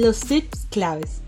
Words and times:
Los 0.00 0.20
tips 0.20 0.68
claves. 0.70 1.22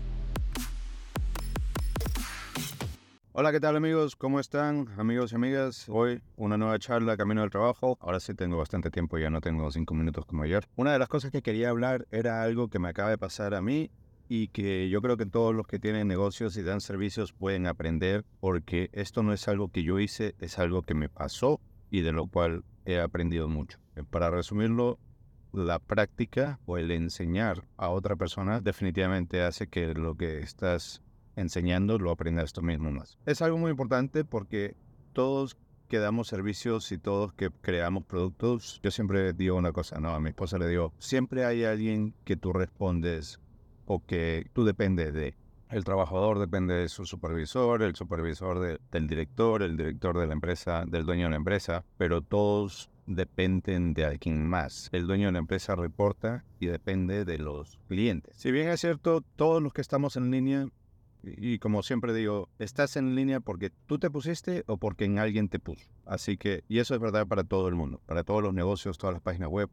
Hola, 3.33 3.51
¿qué 3.51 3.59
tal 3.59 3.75
amigos? 3.75 4.15
¿Cómo 4.15 4.39
están 4.39 4.87
amigos 4.97 5.33
y 5.33 5.35
amigas? 5.35 5.89
Hoy 5.89 6.21
una 6.37 6.57
nueva 6.57 6.79
charla 6.79 7.17
camino 7.17 7.41
al 7.41 7.49
trabajo. 7.49 7.97
Ahora 7.99 8.21
sí 8.21 8.33
tengo 8.33 8.55
bastante 8.55 8.89
tiempo, 8.89 9.17
ya 9.17 9.29
no 9.29 9.41
tengo 9.41 9.69
cinco 9.71 9.93
minutos 9.93 10.25
como 10.25 10.43
ayer. 10.43 10.69
Una 10.77 10.93
de 10.93 10.99
las 10.99 11.09
cosas 11.09 11.31
que 11.31 11.41
quería 11.41 11.69
hablar 11.69 12.07
era 12.11 12.43
algo 12.43 12.69
que 12.69 12.79
me 12.79 12.87
acaba 12.87 13.09
de 13.09 13.17
pasar 13.17 13.55
a 13.55 13.61
mí 13.61 13.91
y 14.29 14.47
que 14.47 14.87
yo 14.87 15.01
creo 15.01 15.17
que 15.17 15.25
todos 15.25 15.53
los 15.53 15.67
que 15.67 15.77
tienen 15.77 16.07
negocios 16.07 16.55
y 16.55 16.63
dan 16.63 16.79
servicios 16.79 17.33
pueden 17.33 17.67
aprender 17.67 18.23
porque 18.39 18.89
esto 18.93 19.21
no 19.21 19.33
es 19.33 19.49
algo 19.49 19.67
que 19.67 19.83
yo 19.83 19.99
hice, 19.99 20.33
es 20.39 20.59
algo 20.59 20.83
que 20.83 20.93
me 20.93 21.09
pasó 21.09 21.59
y 21.89 22.03
de 22.03 22.13
lo 22.13 22.25
cual 22.27 22.63
he 22.85 23.01
aprendido 23.01 23.49
mucho. 23.49 23.79
Eh, 23.97 24.03
para 24.09 24.29
resumirlo, 24.29 24.97
la 25.53 25.79
práctica 25.79 26.59
o 26.65 26.77
el 26.77 26.91
enseñar 26.91 27.65
a 27.77 27.89
otra 27.89 28.15
persona 28.15 28.61
definitivamente 28.61 29.41
hace 29.41 29.67
que 29.67 29.93
lo 29.93 30.15
que 30.15 30.39
estás 30.39 31.01
enseñando 31.35 31.97
lo 31.97 32.11
aprendas 32.11 32.53
tú 32.53 32.61
mismo 32.61 32.91
más. 32.91 33.17
Es 33.25 33.41
algo 33.41 33.57
muy 33.57 33.71
importante 33.71 34.23
porque 34.23 34.75
todos 35.13 35.57
que 35.87 35.99
damos 35.99 36.29
servicios 36.29 36.89
y 36.93 36.97
todos 36.97 37.33
que 37.33 37.49
creamos 37.49 38.05
productos, 38.05 38.79
yo 38.81 38.91
siempre 38.91 39.33
digo 39.33 39.57
una 39.57 39.73
cosa, 39.73 39.99
¿no? 39.99 40.11
A 40.11 40.21
mi 40.21 40.29
esposa 40.29 40.57
le 40.57 40.67
digo, 40.67 40.93
siempre 40.99 41.43
hay 41.43 41.65
alguien 41.65 42.13
que 42.23 42.37
tú 42.37 42.53
respondes 42.53 43.41
o 43.85 44.05
que 44.05 44.47
tú 44.53 44.63
dependes 44.63 45.13
de. 45.13 45.35
El 45.69 45.83
trabajador 45.83 46.39
depende 46.39 46.75
de 46.75 46.87
su 46.87 47.05
supervisor, 47.05 47.81
el 47.81 47.95
supervisor 47.95 48.79
del 48.91 49.07
director, 49.07 49.63
el 49.63 49.75
director 49.75 50.17
de 50.17 50.27
la 50.27 50.33
empresa, 50.33 50.85
del 50.85 51.05
dueño 51.05 51.25
de 51.25 51.31
la 51.31 51.35
empresa, 51.37 51.83
pero 51.97 52.21
todos 52.21 52.89
dependen 53.15 53.93
de 53.93 54.05
alguien 54.05 54.47
más. 54.47 54.89
El 54.91 55.07
dueño 55.07 55.27
de 55.27 55.33
la 55.33 55.39
empresa 55.39 55.75
reporta 55.75 56.43
y 56.59 56.67
depende 56.67 57.25
de 57.25 57.37
los 57.37 57.77
clientes. 57.87 58.35
Si 58.37 58.51
bien 58.51 58.69
es 58.69 58.81
cierto, 58.81 59.21
todos 59.35 59.61
los 59.61 59.73
que 59.73 59.81
estamos 59.81 60.17
en 60.17 60.31
línea, 60.31 60.67
y 61.23 61.59
como 61.59 61.83
siempre 61.83 62.13
digo, 62.13 62.49
estás 62.59 62.95
en 62.95 63.15
línea 63.15 63.39
porque 63.39 63.71
tú 63.85 63.99
te 63.99 64.09
pusiste 64.09 64.63
o 64.67 64.77
porque 64.77 65.05
en 65.05 65.19
alguien 65.19 65.49
te 65.49 65.59
puso. 65.59 65.89
Así 66.05 66.37
que, 66.37 66.63
y 66.67 66.79
eso 66.79 66.95
es 66.95 66.99
verdad 66.99 67.27
para 67.27 67.43
todo 67.43 67.67
el 67.67 67.75
mundo, 67.75 68.01
para 68.05 68.23
todos 68.23 68.41
los 68.41 68.53
negocios, 68.53 68.97
todas 68.97 69.13
las 69.13 69.21
páginas 69.21 69.49
web. 69.49 69.69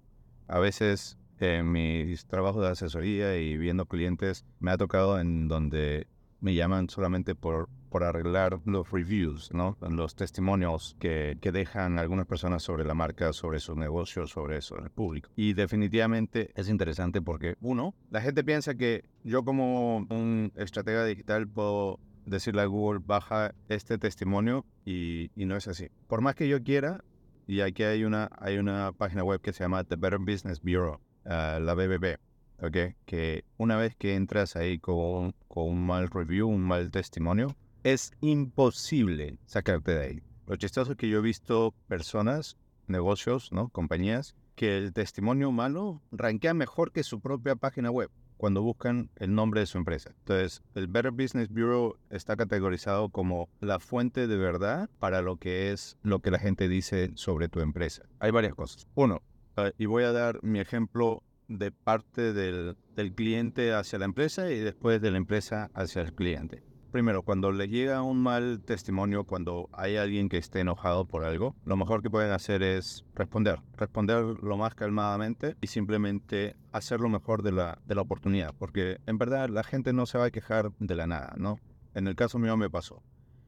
A 0.46 0.58
veces 0.58 1.18
en 1.40 1.70
mis 1.70 2.26
trabajos 2.26 2.62
de 2.62 2.70
asesoría 2.70 3.36
y 3.36 3.56
viendo 3.56 3.86
clientes, 3.86 4.44
me 4.60 4.70
ha 4.70 4.76
tocado 4.76 5.20
en 5.20 5.48
donde 5.48 6.06
me 6.40 6.54
llaman 6.54 6.88
solamente 6.88 7.34
por, 7.34 7.68
por 7.90 8.04
arreglar 8.04 8.60
los 8.64 8.90
reviews, 8.90 9.52
¿no? 9.52 9.76
los 9.80 10.14
testimonios 10.14 10.96
que, 10.98 11.38
que, 11.40 11.52
dejan 11.52 11.98
algunas 11.98 12.26
personas 12.26 12.62
sobre 12.62 12.84
la 12.84 12.94
marca, 12.94 13.32
sobre 13.32 13.60
sus 13.60 13.76
negocios, 13.76 14.30
sobre 14.30 14.58
eso 14.58 14.78
el 14.78 14.90
público. 14.90 15.30
Y 15.36 15.54
definitivamente 15.54 16.50
es 16.54 16.68
interesante 16.68 17.20
porque, 17.20 17.56
uno, 17.60 17.94
la 18.10 18.20
gente 18.20 18.44
piensa 18.44 18.74
que 18.74 19.04
yo 19.24 19.44
como 19.44 19.98
un 19.98 20.52
estratega 20.56 21.04
digital 21.04 21.48
puedo 21.48 21.98
decirle 22.28 22.62
a 22.62 22.66
Google, 22.66 23.00
baja 23.04 23.54
este 23.68 23.98
testimonio 23.98 24.64
y, 24.84 25.30
no 25.36 25.56
es 25.56 25.68
así. 25.68 25.88
Por 26.06 26.20
más 26.20 26.34
que 26.34 26.48
yo 26.48 26.62
quiera, 26.62 27.04
y 27.46 27.60
aquí 27.60 27.82
hay 27.82 28.04
una, 28.04 28.30
hay 28.38 28.58
una 28.58 28.92
página 28.92 29.24
web 29.24 29.40
que 29.40 29.52
se 29.52 29.64
llama 29.64 29.84
The 29.84 29.96
Better 29.96 30.18
Business 30.18 30.60
Bureau, 30.60 31.00
la 31.24 31.74
BBB, 31.74 32.18
¿ok? 32.60 32.94
Que 33.04 33.44
una 33.56 33.76
vez 33.76 33.94
que 33.96 34.14
entras 34.14 34.56
ahí 34.56 34.78
con, 34.78 35.34
con 35.48 35.68
un 35.68 35.86
mal 35.86 36.08
review, 36.08 36.48
un 36.48 36.62
mal 36.62 36.90
testimonio, 36.90 37.56
es 37.82 38.12
imposible 38.20 39.38
sacarte 39.46 39.92
de 39.92 40.04
ahí. 40.04 40.22
Lo 40.46 40.56
chistoso 40.56 40.96
que 40.96 41.08
yo 41.08 41.18
he 41.18 41.22
visto 41.22 41.74
personas, 41.88 42.56
negocios, 42.86 43.52
¿no? 43.52 43.68
Compañías, 43.68 44.34
que 44.54 44.76
el 44.76 44.92
testimonio 44.92 45.52
malo 45.52 46.02
rankea 46.10 46.54
mejor 46.54 46.92
que 46.92 47.02
su 47.02 47.20
propia 47.20 47.54
página 47.54 47.90
web 47.90 48.10
cuando 48.36 48.62
buscan 48.62 49.10
el 49.16 49.34
nombre 49.34 49.60
de 49.60 49.66
su 49.66 49.78
empresa. 49.78 50.10
Entonces, 50.20 50.62
el 50.76 50.86
Better 50.86 51.10
Business 51.10 51.48
Bureau 51.48 51.96
está 52.08 52.36
categorizado 52.36 53.08
como 53.08 53.48
la 53.60 53.80
fuente 53.80 54.28
de 54.28 54.36
verdad 54.36 54.88
para 55.00 55.22
lo 55.22 55.36
que 55.38 55.72
es 55.72 55.98
lo 56.02 56.20
que 56.20 56.30
la 56.30 56.38
gente 56.38 56.68
dice 56.68 57.10
sobre 57.14 57.48
tu 57.48 57.60
empresa. 57.60 58.04
Hay 58.20 58.30
varias 58.30 58.54
cosas. 58.54 58.86
Uno, 58.94 59.22
Ah, 59.58 59.72
y 59.76 59.86
voy 59.86 60.04
a 60.04 60.12
dar 60.12 60.38
mi 60.44 60.60
ejemplo 60.60 61.24
de 61.48 61.72
parte 61.72 62.32
del, 62.32 62.76
del, 62.94 63.14
cliente 63.14 63.72
hacia 63.72 63.98
la 63.98 64.04
empresa 64.04 64.50
y 64.50 64.58
después 64.58 65.00
de 65.00 65.10
la 65.10 65.16
empresa 65.16 65.70
hacia 65.74 66.02
el 66.02 66.14
cliente. 66.14 66.62
Primero, 66.92 67.22
cuando 67.22 67.52
le 67.52 67.68
llega 67.68 68.02
un 68.02 68.22
mal 68.22 68.62
testimonio, 68.64 69.24
cuando 69.24 69.68
hay 69.72 69.96
alguien 69.96 70.28
que 70.28 70.38
esté 70.38 70.60
enojado 70.60 71.06
por 71.06 71.24
algo, 71.24 71.54
lo 71.64 71.76
mejor 71.76 72.02
que 72.02 72.08
pueden 72.08 72.32
hacer 72.32 72.62
es 72.62 73.04
responder, 73.14 73.60
responder 73.76 74.24
lo 74.42 74.56
más 74.56 74.74
calmadamente 74.74 75.56
y 75.60 75.66
simplemente 75.66 76.56
hacer 76.72 77.00
lo 77.00 77.10
mejor 77.10 77.42
de 77.42 77.52
la, 77.52 77.78
de 77.84 77.94
la 77.94 78.02
oportunidad, 78.02 78.54
porque 78.58 78.98
en 79.06 79.18
verdad 79.18 79.50
la 79.50 79.64
gente 79.64 79.92
no 79.92 80.06
se 80.06 80.16
va 80.16 80.26
a 80.26 80.30
quejar 80.30 80.72
de 80.78 80.94
la 80.94 81.06
nada, 81.06 81.34
¿no? 81.36 81.58
En 81.94 82.06
el 82.06 82.14
caso 82.14 82.38
mío 82.38 82.56
me 82.56 82.70
pasó. 82.70 83.02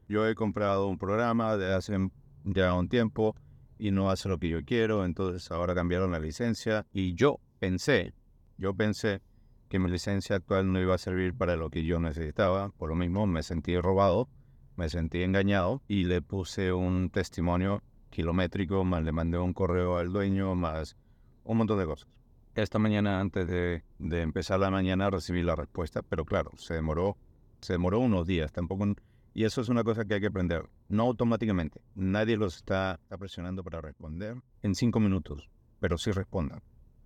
Yo 0.06 0.28
he 0.28 0.34
comprado 0.34 0.88
un 0.88 0.98
programa 0.98 1.56
de 1.56 1.72
hace 1.72 1.96
ya 2.44 2.74
un 2.74 2.88
tiempo, 2.88 3.34
y 3.80 3.90
no 3.90 4.10
hace 4.10 4.28
lo 4.28 4.38
que 4.38 4.50
yo 4.50 4.62
quiero, 4.62 5.06
entonces 5.06 5.50
ahora 5.50 5.74
cambiaron 5.74 6.12
la 6.12 6.20
licencia 6.20 6.86
y 6.92 7.14
yo 7.14 7.40
pensé, 7.60 8.12
yo 8.58 8.74
pensé 8.74 9.20
que 9.68 9.78
mi 9.78 9.88
licencia 9.88 10.36
actual 10.36 10.72
no 10.72 10.80
iba 10.80 10.96
a 10.96 10.98
servir 10.98 11.34
para 11.34 11.54
lo 11.54 11.70
que 11.70 11.84
yo 11.84 12.00
necesitaba, 12.00 12.70
por 12.70 12.88
lo 12.88 12.96
mismo 12.96 13.26
me 13.28 13.44
sentí 13.44 13.78
robado, 13.78 14.28
me 14.76 14.88
sentí 14.88 15.22
engañado 15.22 15.82
y 15.86 16.04
le 16.04 16.22
puse 16.22 16.72
un 16.72 17.10
testimonio 17.10 17.82
kilométrico, 18.10 18.82
más 18.82 19.04
le 19.04 19.12
mandé 19.12 19.38
un 19.38 19.52
correo 19.52 19.98
al 19.98 20.12
dueño, 20.12 20.56
más 20.56 20.96
un 21.44 21.58
montón 21.58 21.78
de 21.78 21.86
cosas. 21.86 22.08
Esta 22.56 22.80
mañana, 22.80 23.20
antes 23.20 23.46
de, 23.46 23.84
de 24.00 24.22
empezar 24.22 24.58
la 24.58 24.70
mañana, 24.70 25.08
recibí 25.08 25.42
la 25.42 25.54
respuesta, 25.54 26.02
pero 26.02 26.24
claro, 26.24 26.50
se 26.56 26.74
demoró, 26.74 27.16
se 27.60 27.74
demoró 27.74 28.00
unos 28.00 28.26
días, 28.26 28.50
tampoco 28.50 28.84
y 29.32 29.44
eso 29.44 29.60
es 29.60 29.68
una 29.68 29.84
cosa 29.84 30.04
que 30.04 30.14
hay 30.14 30.20
que 30.20 30.26
aprender. 30.26 30.68
No 30.88 31.04
automáticamente. 31.04 31.80
Nadie 31.94 32.36
los 32.36 32.56
está, 32.56 32.98
presionando 33.18 33.62
para 33.62 33.80
responder 33.80 34.36
en 34.62 34.74
cinco 34.74 34.98
minutos, 34.98 35.48
pero 35.78 35.96
sí 35.98 36.10
respondan. 36.10 36.62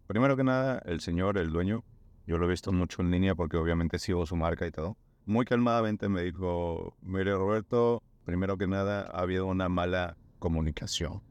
Primero 0.07 0.37
que 0.37 0.45
nada, 0.45 0.83
el 0.85 1.01
señor, 1.01 1.39
el 1.39 1.51
dueño, 1.51 1.83
yo 2.27 2.37
lo 2.37 2.45
he 2.47 2.51
visto 2.51 2.73
mucho 2.73 3.01
en 3.01 3.11
línea 3.11 3.35
porque 3.35 3.57
obviamente 3.57 3.99
sigo 3.99 4.27
su 4.27 4.37
marca 4.37 4.67
y 4.67 4.71
todo. 4.71 4.99
Muy 5.25 5.47
calmadamente 5.47 6.11
me 6.11 6.23
dijo, 6.23 6.95
mire 7.01 7.33
Roberto, 7.33 8.03
primero 8.25 8.59
que 8.59 8.67
nada 8.67 9.11
ha 9.11 9.21
habido 9.21 9.47
una 9.47 9.71
mala 9.71 10.19
comunicación. 10.39 11.23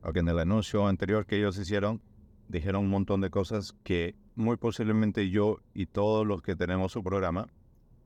Porque 0.00 0.20
en 0.20 0.28
el 0.28 0.38
anuncio 0.38 0.86
anterior 0.86 1.26
que 1.26 1.36
ellos 1.36 1.58
hicieron, 1.58 2.00
dijeron 2.48 2.84
un 2.84 2.90
montón 2.90 3.20
de 3.20 3.28
cosas 3.28 3.74
que 3.84 4.14
muy 4.34 4.56
posiblemente 4.56 5.28
yo 5.28 5.58
y 5.74 5.86
todos 5.86 6.26
los 6.26 6.40
que 6.40 6.56
tenemos 6.56 6.92
su 6.92 7.02
programa 7.02 7.48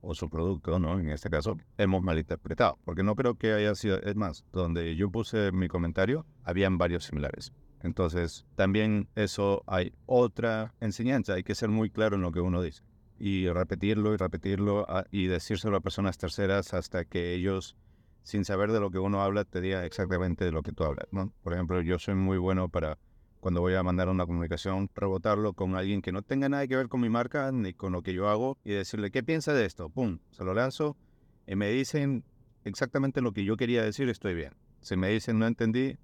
o 0.01 0.13
su 0.13 0.29
producto, 0.29 0.77
¿no? 0.77 0.99
En 0.99 1.09
este 1.09 1.29
caso, 1.29 1.57
hemos 1.77 2.03
malinterpretado. 2.03 2.77
Porque 2.83 3.03
no 3.03 3.15
creo 3.15 3.35
que 3.35 3.53
haya 3.53 3.75
sido, 3.75 4.01
es 4.01 4.15
más, 4.17 4.45
donde 4.51 4.95
yo 4.97 5.09
puse 5.09 5.53
mi 5.53 5.69
comentario, 5.69 6.25
habían 6.43 6.77
varios 6.77 7.05
similares. 7.05 7.53
Entonces, 7.87 8.45
también 8.55 9.07
eso 9.15 9.63
hay 9.65 9.93
otra 10.05 10.73
enseñanza, 10.81 11.35
hay 11.35 11.43
que 11.43 11.55
ser 11.55 11.69
muy 11.69 11.89
claro 11.89 12.17
en 12.17 12.21
lo 12.21 12.33
que 12.33 12.41
uno 12.41 12.61
dice. 12.61 12.83
Y 13.17 13.47
repetirlo 13.47 14.13
y 14.13 14.17
repetirlo 14.17 14.85
ah, 14.89 15.05
y 15.09 15.27
decírselo 15.27 15.77
a 15.77 15.79
personas 15.79 16.17
terceras 16.17 16.73
hasta 16.73 17.05
que 17.05 17.33
ellos, 17.33 17.77
sin 18.23 18.43
saber 18.43 18.73
de 18.73 18.81
lo 18.81 18.91
que 18.91 18.99
uno 18.99 19.23
habla, 19.23 19.45
te 19.45 19.61
digan 19.61 19.85
exactamente 19.85 20.43
de 20.43 20.51
lo 20.51 20.63
que 20.63 20.73
tú 20.73 20.83
hablas. 20.83 21.07
Por 21.41 21.53
ejemplo, 21.53 21.81
yo 21.81 21.97
soy 21.97 22.15
muy 22.15 22.37
bueno 22.37 22.67
para 22.67 22.97
cuando 23.39 23.61
voy 23.61 23.75
a 23.75 23.83
mandar 23.83 24.09
una 24.09 24.25
comunicación, 24.25 24.89
rebotarlo 24.93 25.53
con 25.53 25.77
alguien 25.77 26.01
que 26.01 26.11
no 26.11 26.23
tenga 26.23 26.49
nada 26.49 26.67
que 26.67 26.75
ver 26.75 26.89
con 26.89 26.99
mi 26.99 27.07
marca 27.07 27.53
ni 27.53 27.73
con 27.73 27.93
lo 27.93 28.01
que 28.01 28.13
yo 28.13 28.27
hago 28.27 28.57
y 28.65 28.71
decirle, 28.71 29.11
¿qué 29.11 29.23
piensa 29.23 29.53
de 29.53 29.63
esto? 29.63 29.87
Pum, 29.87 30.19
se 30.31 30.43
lo 30.43 30.53
lanzo 30.53 30.97
y 31.47 31.55
me 31.55 31.69
dicen 31.69 32.25
exactamente 32.65 33.21
lo 33.21 33.31
que 33.31 33.45
yo 33.45 33.55
quería 33.55 33.81
decir, 33.81 34.09
estoy 34.09 34.35
bien. 34.35 34.53
Si 34.81 34.97
me 34.97 35.07
dicen 35.07 35.39
no 35.39 35.47
entendí, 35.47 35.97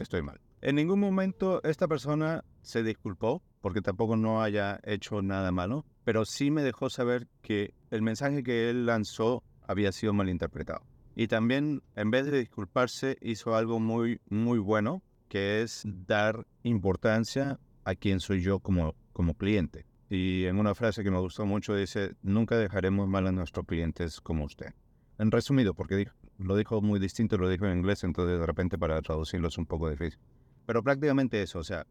estoy 0.00 0.22
mal. 0.22 0.40
En 0.60 0.74
ningún 0.74 0.98
momento 0.98 1.62
esta 1.62 1.86
persona 1.86 2.44
se 2.62 2.82
disculpó 2.82 3.42
porque 3.60 3.80
tampoco 3.80 4.16
no 4.16 4.42
haya 4.42 4.80
hecho 4.84 5.22
nada 5.22 5.52
malo, 5.52 5.84
pero 6.04 6.24
sí 6.24 6.50
me 6.50 6.62
dejó 6.62 6.90
saber 6.90 7.28
que 7.42 7.74
el 7.90 8.02
mensaje 8.02 8.42
que 8.42 8.70
él 8.70 8.86
lanzó 8.86 9.44
había 9.66 9.92
sido 9.92 10.12
malinterpretado. 10.12 10.82
Y 11.14 11.28
también, 11.28 11.82
en 11.96 12.10
vez 12.10 12.26
de 12.26 12.38
disculparse, 12.38 13.18
hizo 13.20 13.54
algo 13.54 13.78
muy, 13.78 14.20
muy 14.28 14.58
bueno, 14.58 15.02
que 15.28 15.62
es 15.62 15.82
dar 15.84 16.46
importancia 16.62 17.58
a 17.84 17.94
quien 17.94 18.20
soy 18.20 18.40
yo 18.40 18.60
como, 18.60 18.94
como 19.12 19.34
cliente. 19.34 19.86
Y 20.10 20.44
en 20.44 20.58
una 20.58 20.74
frase 20.74 21.04
que 21.04 21.10
me 21.10 21.18
gustó 21.18 21.44
mucho 21.44 21.74
dice, 21.74 22.14
nunca 22.22 22.56
dejaremos 22.56 23.08
mal 23.08 23.26
a 23.26 23.32
nuestros 23.32 23.66
clientes 23.66 24.20
como 24.20 24.44
usted. 24.44 24.74
En 25.18 25.30
resumido, 25.30 25.74
porque 25.74 26.08
lo 26.38 26.56
dijo 26.56 26.80
muy 26.80 26.98
distinto, 27.00 27.36
lo 27.36 27.48
dijo 27.48 27.66
en 27.66 27.78
inglés, 27.78 28.04
entonces 28.04 28.38
de 28.38 28.46
repente 28.46 28.78
para 28.78 29.02
traducirlo 29.02 29.48
es 29.48 29.58
un 29.58 29.66
poco 29.66 29.90
difícil. 29.90 30.20
Pero 30.68 30.82
prácticamente 30.82 31.40
eso, 31.40 31.60
o 31.60 31.64
sea, 31.64 31.86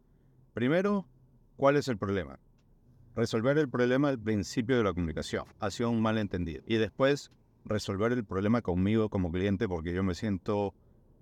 primero, 0.54 1.08
¿cuál 1.56 1.78
es 1.78 1.88
el 1.88 1.98
problema? 1.98 2.38
Resolver 3.16 3.58
el 3.58 3.70
problema 3.70 4.10
al 4.10 4.20
principio 4.20 4.78
de 4.78 4.84
la 4.84 4.94
comunicación, 4.94 5.46
ha 5.60 5.72
sido 5.72 5.90
un 5.90 6.00
malentendido. 6.00 6.62
Y 6.68 6.76
después, 6.76 7.32
resolver 7.66 8.12
el 8.12 8.24
problema 8.24 8.62
conmigo 8.62 9.10
como 9.10 9.32
cliente 9.32 9.68
porque 9.68 9.96
yo 9.96 10.04
me 10.04 10.14
siento 10.14 10.76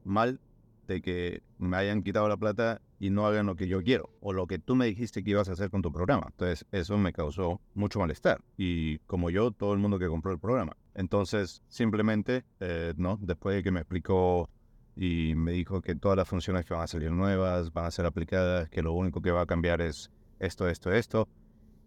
mal 0.04 0.42
de 0.90 1.02
que 1.02 1.44
me 1.57 1.78
hayan 1.78 2.04
quitado 2.04 2.28
la 2.28 2.36
plata 2.36 2.81
y 3.00 3.10
no 3.10 3.25
hagan 3.25 3.46
lo 3.46 3.56
que 3.56 3.69
yo 3.69 3.81
quiero 3.81 4.10
o 4.19 4.34
lo 4.34 4.48
que 4.48 4.60
tú 4.60 4.75
me 4.75 4.88
dijiste 4.88 5.24
que 5.24 5.31
ibas 5.31 5.48
a 5.48 5.54
hacer 5.54 5.69
con 5.69 5.81
tu 5.81 5.94
programa. 5.94 6.28
Entonces 6.31 6.66
eso 6.74 6.98
me 6.98 7.13
causó 7.13 7.62
mucho 7.74 8.00
malestar 8.00 8.44
y 8.57 8.98
como 9.07 9.30
yo, 9.30 9.52
todo 9.52 9.72
el 9.72 9.80
mundo 9.80 9.98
que 9.98 10.10
compró 10.10 10.34
el 10.34 10.40
programa. 10.40 10.75
Entonces 10.94 11.63
simplemente, 11.69 12.44
eh, 12.60 12.94
¿no? 12.98 13.18
Después 13.22 13.56
de 13.56 13.63
que 13.63 13.72
me 13.72 13.80
explicó 13.80 14.50
y 14.95 15.33
me 15.36 15.51
dijo 15.51 15.81
que 15.81 15.95
todas 15.95 16.18
las 16.18 16.27
funciones 16.27 16.65
que 16.65 16.74
van 16.74 16.83
a 16.83 16.88
salir 16.88 17.12
nuevas 17.12 17.74
van 17.74 17.86
a 17.86 17.92
ser 17.92 18.06
aplicadas, 18.06 18.69
que 18.69 18.81
lo 18.81 18.94
único 18.94 19.21
que 19.21 19.31
va 19.31 19.42
a 19.42 19.45
cambiar 19.45 19.81
es 19.81 20.09
esto, 20.39 20.69
esto, 20.69 20.92
esto. 20.92 21.27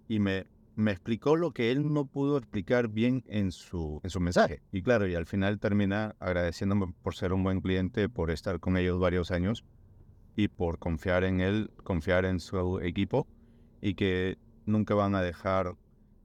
Y 0.09 0.19
me, 0.19 0.47
me 0.77 0.93
explicó 0.93 1.37
lo 1.37 1.53
que 1.53 1.71
él 1.71 1.93
no 1.93 2.07
pudo 2.07 2.37
explicar 2.37 2.89
bien 2.89 3.25
en 3.27 3.51
su, 3.51 4.01
en 4.05 4.11
su 4.11 4.21
mensaje. 4.21 4.63
Y 4.73 4.83
claro, 4.83 5.09
y 5.09 5.15
al 5.15 5.27
final 5.27 5.59
termina 5.59 6.15
agradeciéndome 6.21 6.93
por 7.03 7.15
ser 7.15 7.33
un 7.33 7.43
buen 7.43 7.61
cliente, 7.61 8.09
por 8.09 8.31
estar 8.31 8.61
con 8.61 8.77
ellos 8.77 9.01
varios 9.01 9.31
años 9.31 9.65
y 10.37 10.49
por 10.49 10.79
confiar 10.79 11.25
en 11.25 11.41
él, 11.41 11.71
confiar 11.83 12.25
en 12.27 12.41
su 12.41 12.81
equipo 12.81 13.27
y 13.81 13.95
que 13.95 14.39
nunca 14.67 14.95
van 14.95 15.15
a 15.15 15.23
dejar 15.23 15.75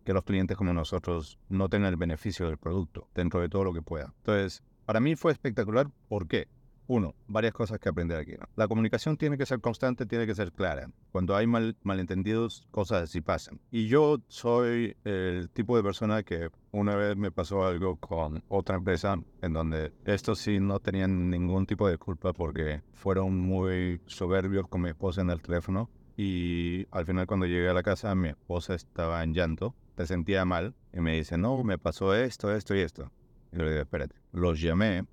que 0.03 0.13
los 0.13 0.23
clientes 0.23 0.57
como 0.57 0.73
nosotros 0.73 1.39
no 1.49 1.69
tengan 1.69 1.89
el 1.93 1.97
beneficio 1.97 2.47
del 2.47 2.57
producto 2.57 3.07
dentro 3.15 3.39
de 3.39 3.47
todo 3.47 3.63
lo 3.63 3.73
que 3.73 3.81
pueda. 3.81 4.13
Entonces, 4.17 4.61
para 4.85 4.99
mí 4.99 5.15
fue 5.15 5.31
espectacular. 5.31 5.89
¿Por 6.09 6.27
qué? 6.27 6.47
Uno, 6.93 7.15
varias 7.25 7.53
cosas 7.53 7.79
que 7.79 7.89
aprender 7.89 8.19
aquí. 8.19 8.33
La 8.55 8.67
comunicación 8.67 9.17
tiene 9.17 9.35
que 9.35 9.47
ser 9.47 9.59
constante, 9.59 10.05
tiene 10.05 10.27
que 10.27 10.35
ser 10.35 10.51
clara. 10.51 10.91
Cuando 11.11 11.35
hay 11.35 11.47
mal, 11.47 11.75
malentendidos, 11.81 12.67
cosas 12.69 13.01
así 13.01 13.19
pasan. 13.19 13.59
Y 13.71 13.87
yo 13.87 14.19
soy 14.27 14.95
el 15.03 15.49
tipo 15.49 15.75
de 15.75 15.81
persona 15.81 16.21
que 16.21 16.49
una 16.71 16.95
vez 16.95 17.17
me 17.17 17.31
pasó 17.31 17.65
algo 17.65 17.95
con 17.95 18.43
otra 18.47 18.75
empresa 18.75 19.17
en 19.41 19.53
donde 19.53 19.91
estos 20.05 20.37
sí 20.37 20.59
no 20.59 20.79
tenían 20.79 21.31
ningún 21.31 21.65
tipo 21.65 21.89
de 21.89 21.97
culpa 21.97 22.31
porque 22.31 22.83
fueron 22.93 23.39
muy 23.39 23.99
soberbios 24.05 24.67
con 24.67 24.81
mi 24.81 24.89
esposa 24.89 25.21
en 25.21 25.31
el 25.31 25.41
teléfono. 25.41 25.89
Y 26.15 26.85
al 26.91 27.07
final 27.07 27.25
cuando 27.25 27.47
llegué 27.47 27.69
a 27.69 27.73
la 27.73 27.81
casa 27.81 28.13
mi 28.13 28.29
esposa 28.29 28.75
estaba 28.75 29.23
en 29.23 29.33
llanto, 29.33 29.73
se 29.97 30.05
sentía 30.05 30.45
mal 30.45 30.75
y 30.93 30.99
me 30.99 31.15
dice, 31.15 31.39
no, 31.39 31.63
me 31.63 31.79
pasó 31.79 32.13
esto, 32.13 32.55
esto 32.55 32.75
y 32.75 32.81
esto. 32.81 33.11
Y 33.51 33.57
le 33.57 33.69
digo, 33.69 33.81
espérate, 33.81 34.15
los 34.31 34.61
llamé 34.61 35.07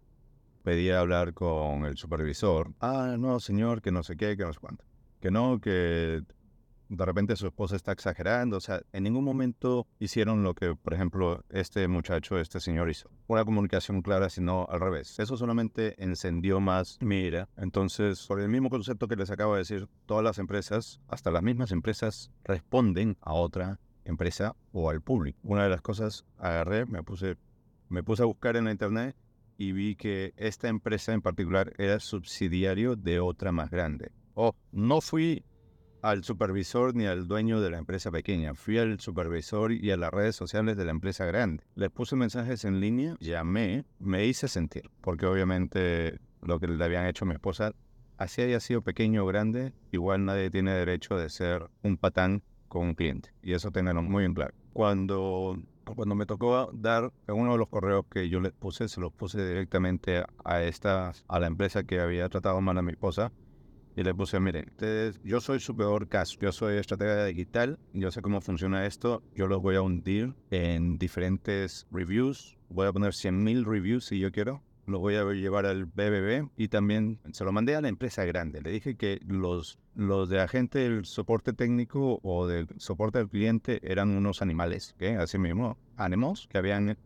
pedía 0.71 1.01
hablar 1.01 1.35
con 1.35 1.85
el 1.85 1.97
supervisor. 1.97 2.73
Ah, 2.79 3.17
no, 3.19 3.41
señor, 3.41 3.83
que 3.83 3.91
no 3.91 4.05
sé 4.05 4.17
qué, 4.17 4.37
que 4.37 4.45
no 4.45 4.53
sé 4.53 4.61
cuánto. 4.61 4.85
Que 5.21 5.29
no, 5.33 5.61
que 5.61 6.23
de 6.89 7.05
repente 7.05 7.35
su 7.35 7.49
esposa 7.49 7.75
está 7.75 7.91
exagerando. 7.91 8.59
O 8.59 8.61
sea, 8.61 8.81
en 8.93 9.03
ningún 9.03 9.25
momento 9.25 9.89
hicieron 9.99 10.45
lo 10.45 10.55
que, 10.55 10.77
por 10.77 10.95
ejemplo, 10.95 11.45
este 11.49 11.89
muchacho, 11.89 12.39
este 12.39 12.61
señor 12.61 12.89
hizo. 12.89 13.11
Una 13.27 13.45
comunicación 13.45 14.01
clara, 14.01 14.31
sino 14.31 14.69
al 14.71 14.79
revés. 14.79 15.19
Eso 15.19 15.37
solamente 15.37 16.01
encendió 16.01 16.61
más 16.61 16.99
mi 17.01 17.17
ira. 17.17 17.49
Entonces, 17.57 18.25
por 18.29 18.41
el 18.41 18.49
mismo 18.49 18.71
concepto 18.71 19.09
que 19.09 19.17
les 19.17 19.33
acabo 19.33 19.55
de 19.55 19.63
decir, 19.63 19.89
todas 20.07 20.23
las 20.23 20.39
empresas, 20.39 21.01
hasta 21.09 21.33
las 21.33 21.43
mismas 21.43 21.73
empresas, 21.73 22.31
responden 22.45 23.17
a 23.23 23.33
otra 23.33 23.81
empresa 24.05 24.55
o 24.71 24.89
al 24.89 25.01
público. 25.01 25.37
Una 25.43 25.65
de 25.65 25.71
las 25.71 25.83
cosas, 25.83 26.25
agarré, 26.39 26.87
me 26.87 27.03
puse, 27.03 27.39
me 27.89 28.05
puse 28.05 28.23
a 28.23 28.27
buscar 28.27 28.57
en 28.57 28.67
la 28.67 28.71
internet 28.71 29.17
y 29.61 29.73
vi 29.73 29.95
que 29.95 30.33
esta 30.39 30.69
empresa 30.69 31.13
en 31.13 31.21
particular 31.21 31.75
era 31.77 32.01
subsidiario 32.01 32.97
de 32.97 33.21
otra 33.21 33.53
más 33.53 33.71
grande. 33.71 34.11
Oh, 34.33 34.55
no 34.73 35.03
fui 35.03 35.45
al 36.01 36.25
supervisor 36.25 36.95
ni 36.95 37.05
al 37.05 37.29
dueño 37.29 37.61
de 37.61 37.71
la 37.71 37.77
empresa 37.77 38.11
pequeña, 38.11 38.55
fui 38.55 38.79
al 38.79 39.01
supervisor 39.01 39.71
y 39.71 39.91
a 39.91 39.99
las 39.99 40.13
redes 40.13 40.35
sociales 40.35 40.79
de 40.79 40.87
la 40.87 40.93
empresa 40.93 41.27
grande. 41.27 41.63
Les 41.75 41.91
puse 41.91 42.17
mensajes 42.17 42.65
en 42.65 42.81
línea, 42.81 43.19
llamé, 43.21 43.85
me 43.99 44.25
hice 44.25 44.49
sentir, 44.49 44.91
porque 45.03 45.27
obviamente 45.27 46.19
lo 46.41 46.59
que 46.59 46.67
le 46.67 46.83
habían 46.83 47.07
hecho 47.07 47.27
a 47.27 47.29
mi 47.29 47.35
esposa, 47.35 47.75
así 48.17 48.41
haya 48.41 48.61
sido 48.61 48.81
pequeño 48.81 49.25
o 49.25 49.27
grande, 49.27 49.75
igual 49.93 50.25
nadie 50.25 50.51
tiene 50.51 50.73
derecho 50.73 51.19
de 51.19 51.29
ser 51.29 51.69
un 51.83 51.99
patán 51.99 52.43
con 52.69 52.87
un 52.87 52.95
cliente. 52.95 53.35
Y 53.43 53.53
eso 53.53 53.71
tenerlo 53.71 54.03
muy 54.03 54.25
en 54.25 54.33
claro. 54.33 54.55
Cuando 54.73 55.59
cuando 55.95 56.15
me 56.15 56.27
tocó 56.27 56.71
dar 56.73 57.13
uno 57.29 57.53
de 57.53 57.59
los 57.59 57.69
correos 57.69 58.05
que 58.11 58.29
yo 58.29 58.41
les 58.41 58.53
puse, 58.53 58.89
se 58.89 59.01
los 59.01 59.13
puse 59.13 59.47
directamente 59.47 60.25
a 60.45 60.63
esta, 60.63 61.13
a 61.29 61.41
la 61.41 61.47
empresa 61.47 61.85
que 61.85 62.01
había 62.01 62.29
tratado 62.29 62.61
mal 62.61 62.79
a 62.79 62.83
mi 62.83 62.93
esposa. 62.93 63.33
Y 63.97 64.05
le 64.05 64.15
puse, 64.15 64.39
miren, 64.39 64.67
ustedes, 64.69 65.21
yo 65.25 65.41
soy 65.41 65.59
su 65.59 65.77
peor 65.77 66.07
caso, 66.09 66.39
yo 66.41 66.53
soy 66.53 66.77
estratega 66.77 67.25
digital, 67.25 67.79
yo 67.93 68.11
sé 68.13 68.23
cómo 68.23 68.41
funciona 68.41 68.87
esto, 68.87 69.23
yo 69.35 69.49
los 69.49 69.61
voy 69.61 69.75
a 69.75 69.83
hundir 69.83 70.35
en 70.51 70.97
diferentes 70.97 71.89
reviews, 71.91 72.57
voy 72.69 72.87
a 72.87 72.93
poner 72.93 73.11
100.000 73.11 73.65
reviews 73.65 74.07
si 74.07 74.21
yo 74.21 74.31
quiero, 74.31 74.63
lo 74.87 75.01
voy 75.01 75.17
a 75.17 75.25
llevar 75.33 75.67
al 75.67 75.87
BBB 75.87 76.51
y 76.57 76.69
también 76.69 77.19
se 77.33 77.45
lo 77.45 77.51
mandé 77.51 77.75
a 77.75 77.81
la 77.81 77.89
empresa 77.89 78.25
grande. 78.25 78.63
Le 78.63 78.71
dije 78.71 78.97
que 78.97 79.21
los, 79.27 79.80
los 79.95 80.29
de 80.29 80.41
agente 80.41 80.81
del 80.81 81.05
soporte 81.05 81.53
técnico 81.53 82.21
o 82.23 82.47
del 82.47 82.69
soporte 82.79 83.19
al 83.19 83.29
cliente 83.29 83.81
eran 83.83 84.11
unos 84.11 84.43
animales, 84.43 84.95
¿qué? 84.99 85.17
así 85.17 85.39
mismo, 85.39 85.79
ánimos 85.97 86.47
que 86.49 86.59
habían 86.59 86.97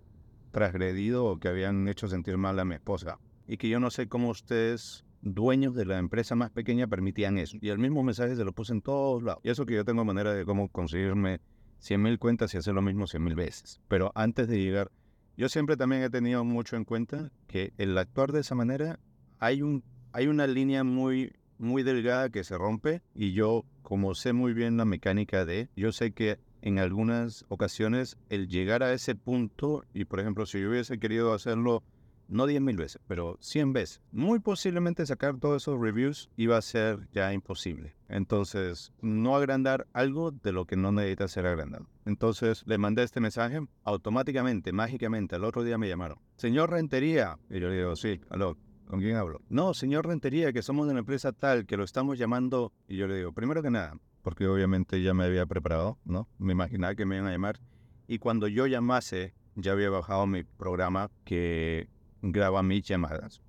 transgredido 0.51 1.25
o 1.25 1.39
que 1.39 1.49
habían 1.49 1.89
hecho 1.89 2.09
sentir 2.09 2.37
mal 2.37 2.59
a 2.59 2.65
mi 2.65 2.75
esposa. 2.75 3.19
Y 3.47 3.57
que 3.57 3.69
yo 3.69 3.81
no 3.81 3.91
sé 3.91 4.09
cómo 4.09 4.31
ustedes 4.31 5.05
dueños 5.21 5.75
de 5.75 5.85
la 5.85 5.99
empresa 5.99 6.35
más 6.35 6.51
pequeña 6.51 6.87
permitían 6.87 7.39
eso. 7.39 7.57
Y 7.61 7.69
el 7.69 7.79
mismo 7.79 8.03
mensaje 8.03 8.37
se 8.37 8.45
lo 8.45 8.53
puse 8.53 8.73
en 8.73 8.81
todos 8.81 9.23
lados. 9.23 9.41
Y 9.45 9.51
eso 9.51 9.67
que 9.67 9.75
yo 9.75 9.85
tengo 9.85 10.05
manera 10.05 10.33
de 10.33 10.45
cómo 10.45 10.69
conseguirme 10.69 11.41
100.000 11.83 12.19
cuentas 12.19 12.55
y 12.55 12.59
hacer 12.59 12.75
lo 12.75 12.83
mismo 12.83 13.05
100.000 13.07 13.35
veces. 13.35 13.81
Pero 13.89 14.13
antes 14.15 14.49
de 14.49 14.59
llegar 14.59 14.91
yo 15.37 15.49
siempre 15.49 15.77
también 15.77 16.03
he 16.03 16.11
tenido 16.11 16.45
mucho 16.45 16.77
en 16.77 16.85
cuenta 16.85 17.33
que 17.49 17.73
el 17.77 17.99
actuar 17.99 18.31
de 18.31 18.41
esa 18.41 18.55
manera 18.55 19.01
hay, 19.41 19.63
un, 19.63 19.83
hay 20.13 20.29
una 20.29 20.47
línea 20.47 20.85
muy, 20.85 21.33
muy 21.65 21.83
delgada 21.83 22.31
que 22.31 22.45
se 22.45 22.57
rompe 22.57 23.03
y 23.15 23.33
yo, 23.33 23.65
como 23.83 24.15
sé 24.15 24.33
muy 24.33 24.53
bien 24.53 24.77
la 24.77 24.85
mecánica 24.85 25.45
de, 25.45 25.69
yo 25.75 25.91
sé 25.91 26.13
que 26.13 26.39
en 26.63 26.79
algunas 26.79 27.45
ocasiones 27.49 28.17
el 28.31 28.49
llegar 28.49 28.83
a 28.83 28.93
ese 28.93 29.15
punto, 29.15 29.85
y 29.93 30.05
por 30.05 30.21
ejemplo, 30.21 30.47
si 30.47 30.61
yo 30.61 30.71
hubiese 30.71 30.99
querido 30.99 31.33
hacerlo 31.35 31.83
no 32.29 32.47
10.000 32.47 32.77
veces, 32.77 33.01
pero 33.07 33.37
100 33.41 33.73
veces. 33.73 34.01
Muy 34.13 34.39
posiblemente 34.39 35.05
sacar 35.07 35.37
todos 35.39 35.63
esos 35.63 35.81
reviews 35.81 36.31
iba 36.37 36.57
a 36.57 36.63
ser 36.63 37.09
ya 37.13 37.33
imposible. 37.33 37.95
Entonces, 38.09 38.93
no 39.01 39.37
agrandar 39.37 39.87
algo 39.93 40.31
de 40.31 40.53
lo 40.53 40.67
que 40.67 40.77
no 40.77 40.93
necesita 40.93 41.29
ser 41.29 41.47
agrandado. 41.47 41.87
Entonces, 42.07 42.63
le 42.67 42.79
mandé 42.79 43.03
este 43.03 43.21
mensaje, 43.21 43.61
automáticamente, 43.83 44.73
mágicamente, 44.73 45.37
al 45.37 45.45
otro 45.45 45.65
día 45.65 45.79
me 45.79 45.89
llamaron. 45.89 46.19
Señor 46.37 46.71
Rentería. 46.71 47.39
Y 47.51 47.61
yo 47.61 47.69
le 47.69 47.77
digo, 47.77 47.97
sí, 47.97 48.21
aló, 48.31 48.57
¿Con 48.87 49.01
quién 49.01 49.17
hablo? 49.17 49.41
No, 49.49 49.75
señor 49.75 50.07
Rentería, 50.07 50.53
que 50.53 50.63
somos 50.63 50.87
de 50.87 50.93
una 50.93 51.01
empresa 51.01 51.33
tal, 51.33 51.67
que 51.67 51.77
lo 51.77 51.85
estamos 51.85 52.19
llamando. 52.19 52.73
Y 52.87 52.97
yo 52.97 53.07
le 53.07 53.17
digo, 53.17 53.33
primero 53.33 53.63
que 53.63 53.71
nada, 53.71 53.99
porque 54.23 54.47
obviamente 54.47 55.03
ya 55.03 55.15
me 55.15 55.25
había 55.25 55.47
preparado, 55.47 55.99
¿no? 56.05 56.29
Me 56.39 56.53
imaginaba 56.53 56.95
que 56.95 57.07
me 57.07 57.17
iban 57.17 57.29
a 57.29 57.33
llamar. 57.33 57.61
Y 58.07 58.19
cuando 58.19 58.49
yo 58.49 58.67
llamase, 58.67 59.35
ya 59.55 59.73
había 59.73 59.91
bajado 59.91 60.27
mi 60.27 60.45
programa 60.45 61.11
que 61.25 61.89
graba 62.23 62.63
mis 62.63 62.83
llamadas. 62.83 63.43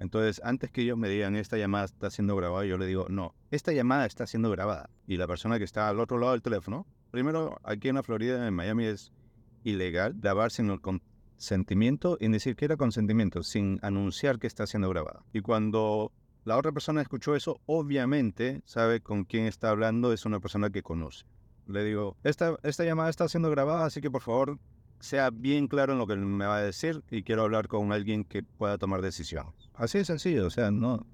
Entonces, 0.00 0.40
antes 0.44 0.70
que 0.70 0.82
ellos 0.82 0.96
me 0.96 1.08
digan 1.08 1.34
esta 1.34 1.56
llamada 1.56 1.84
está 1.84 2.10
siendo 2.10 2.36
grabada, 2.36 2.64
yo 2.64 2.78
le 2.78 2.86
digo, 2.86 3.06
no, 3.08 3.34
esta 3.50 3.72
llamada 3.72 4.06
está 4.06 4.26
siendo 4.26 4.50
grabada. 4.50 4.90
Y 5.06 5.16
la 5.16 5.26
persona 5.26 5.58
que 5.58 5.64
está 5.64 5.88
al 5.88 5.98
otro 5.98 6.18
lado 6.18 6.32
del 6.32 6.42
teléfono, 6.42 6.86
primero, 7.10 7.58
aquí 7.64 7.88
en 7.88 7.96
la 7.96 8.02
Florida, 8.02 8.46
en 8.46 8.54
Miami, 8.54 8.84
es 8.84 9.12
ilegal 9.64 10.14
grabar 10.16 10.50
sin 10.50 10.70
el 10.70 10.80
consentimiento 11.38 12.18
y 12.20 12.28
ni 12.28 12.40
siquiera 12.40 12.76
consentimiento, 12.76 13.44
sin 13.44 13.78
anunciar 13.82 14.40
que 14.40 14.48
está 14.48 14.66
siendo 14.66 14.90
grabada. 14.90 15.22
Y 15.32 15.40
cuando 15.40 16.10
la 16.44 16.56
otra 16.56 16.72
persona 16.72 17.00
escuchó 17.00 17.36
eso, 17.36 17.60
obviamente 17.66 18.60
sabe 18.64 19.00
con 19.00 19.24
quién 19.24 19.46
está 19.46 19.70
hablando, 19.70 20.12
es 20.12 20.26
una 20.26 20.40
persona 20.40 20.70
que 20.70 20.82
conoce. 20.82 21.26
Le 21.68 21.84
digo, 21.84 22.16
esta, 22.24 22.56
esta 22.64 22.84
llamada 22.84 23.08
está 23.08 23.28
siendo 23.28 23.50
grabada, 23.50 23.86
así 23.86 24.00
que 24.00 24.10
por 24.10 24.22
favor 24.22 24.58
sea 24.98 25.30
bien 25.30 25.68
claro 25.68 25.92
en 25.92 26.00
lo 26.00 26.08
que 26.08 26.16
me 26.16 26.44
va 26.44 26.56
a 26.56 26.62
decir 26.62 27.04
y 27.08 27.22
quiero 27.22 27.42
hablar 27.42 27.68
con 27.68 27.92
alguien 27.92 28.24
que 28.24 28.42
pueda 28.42 28.76
tomar 28.76 29.00
decisiones. 29.00 29.70
Así 29.74 29.98
de 29.98 30.04
sencillo, 30.04 30.46
o 30.46 30.50
sea, 30.50 30.72
no, 30.72 31.06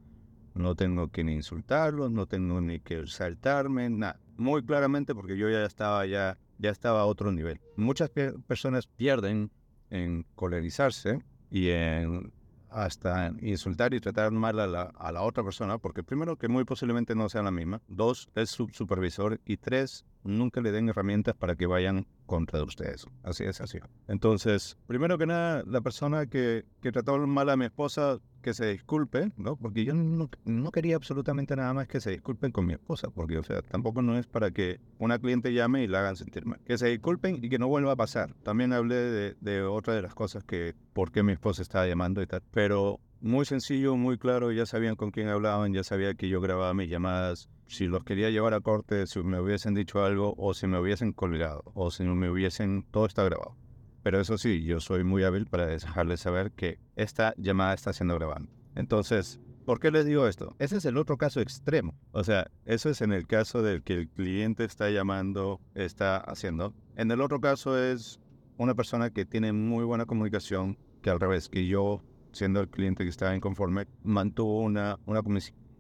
no 0.55 0.75
tengo 0.75 1.09
que 1.09 1.23
ni 1.23 1.35
insultarlos, 1.35 2.11
no 2.11 2.25
tengo 2.25 2.63
ni 2.63 2.81
que 2.81 3.07
saltarme, 3.07 3.91
nada. 3.91 4.19
Muy 4.39 4.65
claramente 4.65 5.15
porque 5.15 5.37
yo 5.37 5.51
ya 5.51 5.67
estaba 5.67 6.07
ya, 6.07 6.39
ya 6.59 6.71
estaba 6.71 7.03
a 7.03 7.05
otro 7.05 7.31
nivel. 7.31 7.61
Muchas 7.77 8.11
personas 8.47 8.87
pierden 8.87 9.51
en 9.91 10.25
colerizarse 10.35 11.21
y 11.51 11.71
en 11.71 12.33
hasta 12.71 13.33
insultar 13.41 13.95
y 13.95 14.01
tratar 14.01 14.33
mal 14.33 14.59
a 14.59 14.67
la, 14.67 14.83
a 14.83 15.13
la, 15.13 15.23
otra 15.23 15.45
persona, 15.45 15.79
porque 15.79 16.03
primero 16.03 16.37
que 16.37 16.49
muy 16.49 16.65
posiblemente 16.65 17.15
no 17.15 17.29
sea 17.29 17.43
la 17.43 17.53
misma, 17.53 17.81
dos, 17.87 18.29
es 18.35 18.51
su 18.51 18.69
supervisor. 18.69 19.41
Y 19.47 19.59
tres, 19.59 20.05
nunca 20.25 20.61
le 20.61 20.73
den 20.73 20.89
herramientas 20.89 21.35
para 21.37 21.57
que 21.57 21.67
vayan 21.67 22.07
contra 22.27 22.63
ustedes. 22.63 23.07
Así 23.23 23.45
es 23.45 23.61
así. 23.61 23.79
Entonces, 24.09 24.77
primero 24.87 25.19
que 25.19 25.27
nada, 25.27 25.63
la 25.67 25.81
persona 25.81 26.27
que, 26.27 26.65
que 26.83 26.93
trató 26.93 27.19
mal 27.27 27.51
a 27.51 27.57
mi 27.57 27.67
esposa, 27.67 28.19
que 28.43 28.55
se 28.55 28.67
disculpe, 28.67 29.33
¿no? 29.37 29.57
Porque 29.57 29.85
yo 29.85 29.95
no, 29.95 30.29
no, 30.45 30.71
quería 30.71 30.97
absolutamente 30.97 31.57
nada 31.57 31.73
más 31.73 31.89
que 31.89 32.01
se 32.01 32.11
disculpen 32.11 32.53
con 32.53 32.67
mi 32.67 32.75
esposa, 32.75 33.09
porque, 33.11 33.39
o 33.39 33.43
sea, 33.43 33.63
tampoco 33.63 34.03
no 34.03 34.19
es 34.19 34.27
para 34.27 34.51
que 34.51 34.81
una 34.99 35.19
cliente 35.19 35.53
llame 35.53 35.83
y 35.83 35.87
la 35.87 36.01
hagan 36.01 36.17
sentir 36.17 36.45
mal. 36.45 36.61
Que 36.65 36.77
se 36.77 36.89
disculpen 36.89 37.43
y 37.43 37.49
que 37.49 37.59
no 37.59 37.69
vuelva 37.69 37.93
a 37.93 37.97
pasar. 37.97 38.35
También 38.43 38.73
hablé 38.73 38.97
de, 38.97 39.37
de 39.41 39.63
otra 39.63 39.95
de 39.95 40.03
las 40.03 40.15
cosas 40.15 40.45
que, 40.45 40.75
por 40.93 41.11
qué 41.11 41.23
mi 41.23 41.33
esposa 41.33 41.63
estaba 41.63 41.87
llamando 41.87 42.21
y 42.23 42.27
tal. 42.27 42.43
Pero 42.51 43.01
muy 43.25 43.47
sencillo, 43.47 43.97
muy 43.97 44.19
claro, 44.19 44.53
ya 44.53 44.67
sabían 44.67 44.97
con 44.97 45.11
quién 45.11 45.29
hablaban, 45.29 45.73
ya 45.73 45.83
sabía 45.83 46.13
que 46.13 46.29
yo 46.29 46.43
grababa 46.43 46.75
mis 46.75 46.91
llamadas. 46.91 47.49
Si 47.67 47.87
los 47.87 48.05
quería 48.05 48.29
llevar 48.29 48.53
a 48.53 48.61
corte, 48.61 49.07
si 49.07 49.23
me 49.23 49.41
hubiesen 49.41 49.73
dicho 49.73 50.05
algo 50.05 50.35
o 50.37 50.53
si 50.53 50.67
me 50.67 50.79
hubiesen 50.79 51.13
colgado 51.13 51.63
o 51.73 51.91
si 51.91 52.05
me 52.05 52.29
hubiesen... 52.29 52.85
Todo 52.91 53.07
está 53.07 53.25
grabado. 53.25 53.57
Pero 54.03 54.21
eso 54.21 54.37
sí, 54.37 54.63
yo 54.65 54.79
soy 54.79 55.05
muy 55.05 55.25
hábil 55.25 55.47
para 55.47 55.67
dejarles 55.67 56.21
saber 56.21 56.53
que 56.53 56.79
esta 56.97 57.33
llamada 57.39 57.73
está 57.73 57.95
siendo 57.95 58.15
grabada. 58.15 58.43
Entonces, 58.75 59.41
¿por 59.65 59.81
qué 59.81 59.91
les 59.91 60.05
digo 60.05 60.29
esto? 60.29 60.55
Ese 60.59 60.77
es 60.77 60.85
el 60.85 60.99
otro 60.99 61.17
caso 61.17 61.41
extremo. 61.41 61.95
O 62.13 62.25
sea, 62.25 62.51
eso 62.67 62.91
es 62.91 63.01
en 63.01 63.15
el 63.15 63.27
caso 63.27 63.63
del 63.63 63.83
que 63.83 63.95
el 63.95 64.09
cliente 64.11 64.65
está 64.65 64.91
llamando, 64.91 65.63
está 65.75 66.19
haciendo. 66.19 66.75
En 66.95 67.11
el 67.11 67.23
otro 67.23 67.41
caso 67.41 67.83
es 67.83 68.21
una 68.59 68.75
persona 68.75 69.09
que 69.09 69.25
tiene 69.25 69.55
muy 69.55 69.85
buena 69.85 70.05
comunicación, 70.05 70.77
que 71.01 71.09
al 71.09 71.21
revés, 71.21 71.49
que 71.49 71.67
yo, 71.67 72.03
siendo 72.35 72.61
el 72.61 72.69
cliente 72.69 73.05
que 73.05 73.11
estaba 73.11 73.35
inconforme, 73.35 73.87
mantuvo 74.03 74.61
una, 74.61 74.99
una, 75.07 75.23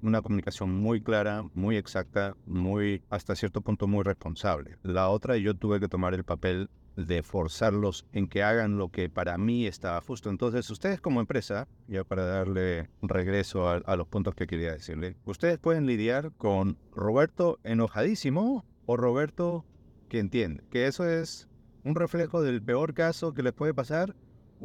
una 0.02 0.22
comunicación 0.22 0.74
muy 0.74 1.00
clara, 1.02 1.44
muy 1.54 1.76
exacta, 1.76 2.36
muy, 2.46 3.02
hasta 3.10 3.34
cierto 3.34 3.60
punto, 3.60 3.86
muy 3.86 4.02
responsable. 4.02 4.78
La 4.82 5.08
otra, 5.08 5.36
yo 5.36 5.54
tuve 5.54 5.80
que 5.80 5.88
tomar 5.88 6.14
el 6.14 6.24
papel 6.24 6.68
de 6.96 7.22
forzarlos 7.22 8.06
en 8.12 8.28
que 8.28 8.42
hagan 8.42 8.78
lo 8.78 8.88
que 8.88 9.08
para 9.08 9.36
mí 9.38 9.66
estaba 9.66 10.00
justo. 10.00 10.30
Entonces, 10.30 10.68
ustedes 10.70 11.00
como 11.00 11.20
empresa, 11.20 11.68
ya 11.88 12.04
para 12.04 12.24
darle 12.24 12.88
regreso 13.02 13.68
a, 13.68 13.96
los 13.96 14.06
puntos 14.06 14.34
que 14.34 14.46
quería 14.46 14.72
decirle, 14.72 15.16
ustedes 15.24 15.58
pueden 15.58 15.86
lidiar 15.86 16.32
con 16.36 16.78
Roberto 16.92 17.58
enojadísimo 17.64 18.64
o 18.86 18.96
Roberto 18.96 19.64
que 20.08 20.18
entiende, 20.18 20.62
que 20.70 20.86
eso 20.86 21.08
es 21.08 21.48
un 21.82 21.94
reflejo 21.94 22.42
del 22.42 22.62
peor 22.62 22.94
caso 22.94 23.34
que 23.34 23.42
les 23.42 23.52
puede 23.52 23.74
pasar 23.74 24.14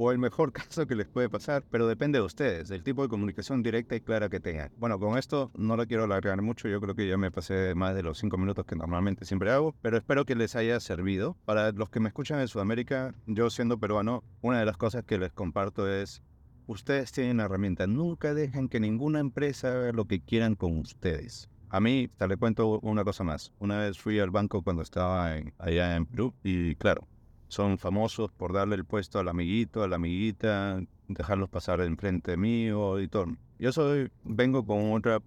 o 0.02 0.14
el 0.14 0.18
mejor 0.18 0.54
caso 0.54 0.88
que 0.88 0.96
les 0.96 1.08
puede 1.08 1.30
pasar, 1.30 1.66
pero 1.70 1.86
depende 1.86 2.20
de 2.20 2.26
ustedes, 2.26 2.70
del 2.70 2.84
tipo 2.84 3.04
de 3.04 3.10
comunicación 3.10 3.62
directa 3.62 3.98
y 3.98 4.02
clara 4.02 4.30
que 4.30 4.40
tengan. 4.40 4.72
Bueno, 4.78 4.98
con 4.98 5.18
esto 5.18 5.52
no 5.56 5.76
lo 5.76 5.86
quiero 5.88 6.06
alargar 6.06 6.42
mucho, 6.42 6.70
yo 6.70 6.80
creo 6.80 6.96
que 6.96 7.06
ya 7.06 7.18
me 7.18 7.32
pasé 7.32 7.76
más 7.76 7.94
de 7.96 8.04
los 8.04 8.18
cinco 8.18 8.38
minutos 8.38 8.66
que 8.66 8.78
normalmente 8.78 9.26
siempre 9.26 9.52
hago, 9.52 9.76
pero 9.82 9.98
espero 9.98 10.24
que 10.26 10.36
les 10.36 10.56
haya 10.56 10.80
servido. 10.80 11.36
Para 11.44 11.74
los 11.74 11.90
que 11.90 12.00
me 12.00 12.08
escuchan 12.08 12.40
en 12.40 12.48
Sudamérica, 12.48 13.14
yo 13.26 13.50
siendo 13.50 13.78
peruano, 13.78 14.24
una 14.42 14.60
de 14.60 14.66
las 14.66 14.78
cosas 14.78 15.04
que 15.04 15.18
les 15.18 15.34
comparto 15.34 15.92
es, 15.92 16.24
ustedes 16.66 17.12
tienen 17.12 17.38
la 17.38 17.46
herramienta, 17.46 17.86
nunca 17.86 18.34
dejen 18.34 18.70
que 18.70 18.80
ninguna 18.80 19.20
empresa 19.20 19.68
haga 19.68 19.92
lo 19.92 20.06
que 20.06 20.22
quieran 20.22 20.56
con 20.56 20.78
ustedes. 20.78 21.50
A 21.72 21.82
mí, 21.82 22.08
te 22.08 22.26
le 22.26 22.38
cuento 22.38 22.80
una 22.80 23.04
cosa 23.04 23.26
más. 23.26 23.52
Una 23.60 23.80
vez 23.80 24.00
fui 24.00 24.18
al 24.20 24.32
banco 24.32 24.64
cuando 24.64 24.82
estaba 24.82 25.36
allá 25.58 25.96
en 25.98 26.06
Perú 26.06 26.34
y 26.42 26.76
claro, 26.76 27.06
son 27.50 27.78
famosos 27.78 28.32
por 28.32 28.54
darle 28.54 28.76
el 28.76 28.86
puesto 28.86 29.20
al 29.20 29.28
amiguito, 29.28 29.84
a 29.84 29.88
la 29.88 29.98
amiguita, 29.98 30.82
dejarlos 31.08 31.50
pasar 31.50 31.82
enfrente 31.82 32.38
mío 32.38 33.00
y 33.00 33.08
todo. 33.08 33.26
Yo 33.58 33.72
soy, 33.74 34.10
vengo 34.24 34.66
con 34.66 34.94
otra, 34.94 35.20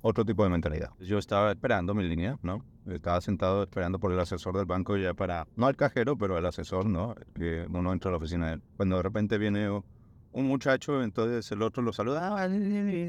otro 0.00 0.24
tipo 0.24 0.44
de 0.44 0.50
mentalidad. 0.50 0.90
Yo 1.00 1.18
estaba 1.18 1.50
esperando 1.50 1.92
mi 1.92 2.04
línea, 2.04 2.38
¿no? 2.42 2.64
Estaba 2.86 3.20
sentado 3.20 3.64
esperando 3.64 3.98
por 3.98 4.12
el 4.12 4.20
asesor 4.20 4.56
del 4.56 4.64
banco 4.64 4.96
ya 4.96 5.12
para, 5.12 5.46
no 5.56 5.68
el 5.68 5.76
cajero, 5.76 6.16
pero 6.16 6.38
el 6.38 6.46
asesor, 6.46 6.86
¿no? 6.86 7.14
Que 7.34 7.66
uno 7.68 7.92
entra 7.92 8.10
a 8.10 8.12
la 8.12 8.18
oficina 8.18 8.46
de 8.46 8.54
él. 8.54 8.62
Cuando 8.76 8.96
de 8.96 9.02
repente 9.02 9.36
viene 9.36 9.68
un 10.36 10.48
muchacho, 10.48 11.02
entonces 11.02 11.50
el 11.50 11.62
otro 11.62 11.82
lo 11.82 11.94
saluda, 11.94 12.36
ah, 12.36 12.46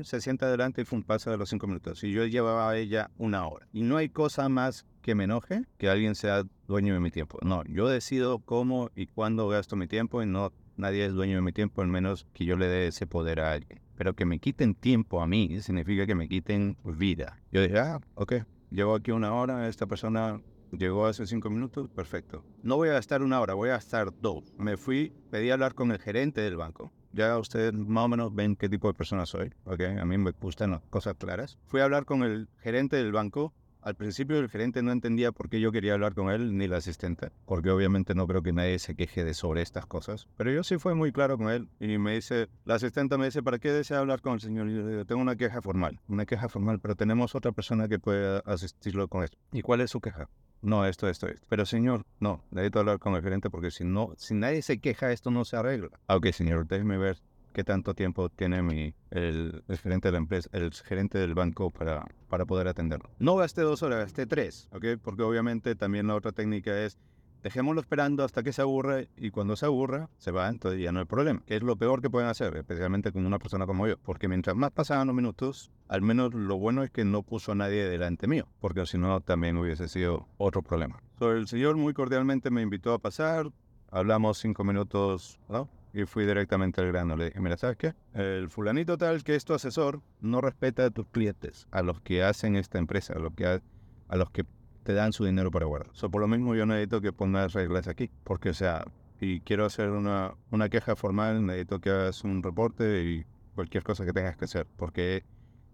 se 0.04 0.22
sienta 0.22 0.46
adelante 0.46 0.82
y 0.82 0.86
fue 0.86 1.00
un 1.00 1.04
paso 1.04 1.30
de 1.30 1.36
los 1.36 1.50
cinco 1.50 1.68
minutos. 1.68 2.02
Y 2.06 2.14
yo 2.14 2.26
llevaba 2.26 2.70
a 2.70 2.78
ella 2.78 3.12
una 3.18 3.46
hora. 3.46 3.68
Y 3.74 3.82
no 3.82 3.98
hay 3.98 4.08
cosa 4.08 4.48
más 4.48 4.86
que 5.02 5.14
me 5.14 5.26
enoje 5.26 5.64
que 5.78 5.90
alguien 5.90 6.16
sea 6.16 6.44
dueño 6.70 6.94
de 6.94 7.02
mi 7.02 7.12
tiempo. 7.12 7.38
No, 7.42 7.66
yo 7.66 7.90
decido 7.90 8.40
cómo 8.40 8.92
y 8.96 9.08
cuándo 9.08 9.50
gasto 9.50 9.76
mi 9.76 9.88
tiempo 9.88 10.24
y 10.24 10.26
no 10.26 10.54
nadie 10.78 11.06
es 11.06 11.12
dueño 11.12 11.36
de 11.36 11.42
mi 11.42 11.52
tiempo, 11.52 11.82
al 11.82 11.90
menos 11.90 12.26
que 12.34 12.46
yo 12.46 12.56
le 12.56 12.68
dé 12.68 12.88
ese 12.88 13.08
poder 13.08 13.42
a 13.42 13.52
alguien. 13.52 13.82
Pero 13.98 14.14
que 14.14 14.24
me 14.24 14.40
quiten 14.40 14.74
tiempo 14.74 15.22
a 15.22 15.28
mí 15.28 15.60
significa 15.60 16.06
que 16.06 16.16
me 16.16 16.30
quiten 16.30 16.78
vida. 16.86 17.42
Yo 17.52 17.62
dije, 17.62 17.78
ah, 17.78 18.00
ok, 18.16 18.36
llevo 18.72 18.96
aquí 18.96 19.12
una 19.12 19.34
hora, 19.34 19.68
esta 19.68 19.86
persona 19.86 20.40
llegó 20.72 21.06
hace 21.06 21.28
cinco 21.28 21.50
minutos, 21.50 21.90
perfecto. 21.90 22.46
No 22.64 22.78
voy 22.78 22.88
a 22.88 22.94
gastar 22.94 23.22
una 23.22 23.42
hora, 23.42 23.54
voy 23.54 23.68
a 23.68 23.74
gastar 23.74 24.14
dos. 24.22 24.54
Me 24.58 24.78
fui, 24.78 25.12
pedí 25.30 25.50
hablar 25.50 25.74
con 25.74 25.92
el 25.92 26.00
gerente 26.00 26.40
del 26.40 26.56
banco 26.56 26.94
ya 27.18 27.38
ustedes 27.38 27.74
más 27.74 28.06
o 28.06 28.08
menos 28.08 28.34
ven 28.34 28.56
qué 28.56 28.70
tipo 28.70 28.88
de 28.88 28.94
persona 28.94 29.26
soy. 29.26 29.52
A 29.66 30.06
mí 30.06 30.18
me 30.18 30.32
gustan 30.40 30.72
las 30.72 30.82
cosas 30.90 31.16
claras. 31.18 31.58
Fui 31.66 31.82
a 31.82 31.86
hablar 31.86 32.06
con 32.06 32.24
el 32.24 32.48
gerente 32.60 32.96
del 32.96 33.12
banco. 33.12 33.54
Al 33.82 33.96
principio 33.96 34.38
el 34.38 34.50
gerente 34.50 34.84
no 34.84 34.92
entendía 34.92 35.32
por 35.32 35.50
qué 35.50 35.62
yo 35.62 35.72
quería 35.72 35.94
hablar 35.94 36.14
con 36.14 36.30
él 36.30 36.58
ni 36.58 36.68
la 36.68 36.78
asistente, 36.78 37.30
porque 37.46 37.70
obviamente 37.70 38.16
no 38.16 38.28
creo 38.28 38.44
que 38.44 38.52
nadie 38.52 38.80
se 38.80 38.96
queje 38.96 39.24
de 39.24 39.34
sobre 39.34 39.62
estas 39.62 39.86
cosas. 39.86 40.28
Pero 40.36 40.52
yo 40.52 40.64
sí 40.64 40.78
fui 40.78 40.94
muy 40.94 41.14
claro 41.14 41.38
con 41.38 41.50
él 41.50 41.70
y 41.80 41.98
me 41.98 42.16
dice, 42.16 42.50
la 42.66 42.76
asistente 42.76 43.18
me 43.18 43.26
dice, 43.26 43.42
¿para 43.42 43.60
qué 43.60 43.72
desea 43.72 44.00
hablar 44.00 44.22
con 44.22 44.34
el 44.34 44.42
señor? 44.42 44.68
Y 44.70 44.76
yo 44.76 44.88
digo, 44.88 45.06
tengo 45.06 45.22
una 45.22 45.38
queja 45.38 45.62
formal, 45.62 46.00
una 46.10 46.26
queja 46.26 46.50
formal, 46.50 46.80
pero 46.80 46.96
tenemos 46.96 47.34
otra 47.34 47.54
persona 47.54 47.88
que 47.88 47.98
puede 47.98 48.42
asistirlo 48.46 49.08
con 49.08 49.24
esto. 49.24 49.38
¿Y 49.54 49.62
cuál 49.62 49.80
es 49.82 49.92
su 49.92 50.02
queja? 50.02 50.28
No, 50.62 50.86
esto, 50.86 51.08
esto, 51.08 51.28
esto. 51.28 51.46
Pero 51.50 51.66
señor, 51.66 52.04
no, 52.20 52.44
necesito 52.52 52.80
hablar 52.80 53.00
con 53.00 53.16
el 53.16 53.22
gerente 53.22 53.50
porque 53.50 53.72
si 53.72 53.84
no, 53.84 54.14
si 54.18 54.34
nadie 54.34 54.62
se 54.62 54.80
queja, 54.80 55.12
esto 55.12 55.32
no 55.32 55.46
se 55.46 55.58
arregla. 55.58 55.90
Ok, 56.08 56.28
señor, 56.32 56.68
déjeme 56.68 56.98
ver 56.98 57.20
qué 57.54 57.64
tanto 57.64 57.96
tiempo 57.96 58.30
tiene 58.30 58.62
mi, 58.62 58.94
el, 59.10 59.64
gerente 59.82 60.10
de 60.10 60.12
la 60.12 60.18
empresa, 60.20 60.50
el 60.54 60.72
gerente 60.72 61.18
del 61.18 61.34
banco 61.34 61.72
para, 61.72 62.06
para 62.30 62.46
poder 62.46 62.68
atenderlo. 62.68 63.10
No 63.20 63.36
gasté 63.36 63.62
dos 63.62 63.82
horas, 63.82 64.00
gasté 64.00 64.28
tres, 64.28 64.70
¿ok? 64.72 64.86
Porque 65.02 65.24
obviamente 65.24 65.76
también 65.76 66.08
la 66.08 66.16
otra 66.16 66.32
técnica 66.32 66.80
es 66.80 67.00
dejémoslo 67.48 67.80
esperando 67.80 68.26
hasta 68.26 68.44
que 68.44 68.52
se 68.52 68.62
aburra 68.62 69.04
y 69.16 69.32
cuando 69.32 69.56
se 69.56 69.66
aburra 69.66 70.10
se 70.18 70.32
va, 70.32 70.50
entonces 70.50 70.82
ya 70.82 70.92
no 70.92 71.00
hay 71.00 71.06
problema. 71.06 71.42
Que 71.46 71.56
es 71.56 71.64
lo 71.64 71.78
peor 71.78 72.02
que 72.02 72.10
pueden 72.10 72.28
hacer, 72.28 72.58
especialmente 72.58 73.14
con 73.14 73.26
una 73.26 73.40
persona 73.40 73.66
como 73.66 73.88
yo. 73.88 73.96
Porque 74.00 74.28
mientras 74.28 74.54
más 74.58 74.72
pasaban 74.72 75.08
los 75.08 75.16
minutos, 75.16 75.72
al 75.88 76.02
menos 76.02 76.34
lo 76.34 76.58
bueno 76.58 76.84
es 76.84 76.92
que 76.92 77.06
no 77.06 77.24
puso 77.24 77.54
a 77.54 77.56
nadie 77.56 77.88
delante 77.88 78.28
mío, 78.28 78.50
porque 78.60 78.86
si 78.86 78.98
no 78.98 79.22
también 79.22 79.56
hubiese 79.56 79.88
sido 79.88 80.28
otro 80.38 80.62
problema. 80.62 81.02
el 81.22 81.48
señor 81.48 81.78
muy 81.78 81.94
cordialmente 81.94 82.52
me 82.52 82.62
invitó 82.62 82.94
a 82.94 83.00
pasar, 83.00 83.50
hablamos 83.92 84.40
cinco 84.40 84.66
minutos, 84.66 85.40
¿no? 85.48 85.70
Y 85.94 86.04
fui 86.04 86.26
directamente 86.26 86.82
al 86.82 86.88
grano. 86.88 87.16
Le 87.16 87.28
dije, 87.28 87.40
mira, 87.40 87.56
¿sabes 87.56 87.78
qué? 87.78 87.94
El 88.14 88.50
fulanito 88.50 88.98
tal 88.98 89.24
que 89.24 89.36
es 89.36 89.46
tu 89.46 89.54
asesor 89.54 90.02
no 90.20 90.42
respeta 90.42 90.84
a 90.84 90.90
tus 90.90 91.08
clientes, 91.08 91.66
a 91.72 91.82
los 91.82 92.02
que 92.02 92.24
hacen 92.24 92.58
esta 92.58 92.78
empresa, 92.78 93.14
a 93.14 93.20
los 93.20 93.34
que, 93.34 93.46
a 93.46 94.16
los 94.18 94.30
que 94.32 94.44
te 94.88 94.94
dan 94.94 95.12
su 95.12 95.26
dinero 95.26 95.52
para 95.52 95.66
guardar. 95.66 95.90
So, 95.92 96.10
por 96.10 96.22
lo 96.22 96.30
mismo 96.30 96.56
yo 96.56 96.66
necesito 96.66 97.02
que 97.02 97.12
pongas 97.12 97.52
reglas 97.52 97.90
aquí, 97.90 98.10
porque 98.24 98.52
o 98.52 98.54
sea, 98.54 98.86
y 99.20 99.42
quiero 99.42 99.66
hacer 99.66 99.90
una, 99.90 100.34
una 100.50 100.70
queja 100.70 100.96
formal, 100.96 101.46
necesito 101.46 101.82
que 101.82 101.90
hagas 101.90 102.24
un 102.24 102.42
reporte 102.42 103.04
y 103.04 103.26
cualquier 103.54 103.84
cosa 103.84 104.06
que 104.06 104.14
tengas 104.14 104.38
que 104.38 104.46
hacer, 104.46 104.66
porque 104.78 105.26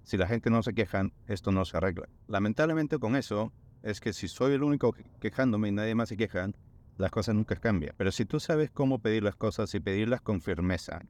si 0.02 0.18
la 0.18 0.26
gente 0.26 0.50
no 0.50 0.64
se 0.64 0.74
queja, 0.74 1.04
esto 1.28 1.52
no 1.52 1.64
se 1.64 1.78
arregla. 1.78 2.10
Lamentablemente 2.28 2.98
con 2.98 3.16
eso 3.16 3.54
es 3.84 4.00
que 4.00 4.14
si 4.14 4.28
soy 4.28 4.54
el 4.54 4.64
único 4.64 4.96
quejándome 5.22 5.68
y 5.68 5.74
nadie 5.74 5.94
más 5.94 6.10
se 6.10 6.18
queja, 6.18 6.50
las 6.98 7.12
cosas 7.12 7.36
nunca 7.36 7.56
cambian. 7.56 7.94
Pero 7.96 8.12
si 8.12 8.26
tú 8.26 8.40
sabes 8.40 8.72
cómo 8.72 8.98
pedir 8.98 9.22
las 9.22 9.36
cosas 9.36 9.76
y 9.76 9.80
pedirlas 9.80 10.22
con 10.22 10.42
firmeza, 10.42 11.04